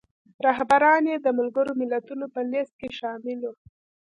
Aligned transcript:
رهبران 0.47 1.03
یې 1.11 1.17
د 1.21 1.27
ملګرو 1.37 1.71
ملتونو 1.81 2.25
په 2.33 2.41
لیست 2.51 2.73
کې 2.79 2.89
شامل 2.99 3.39
وو. 3.43 3.53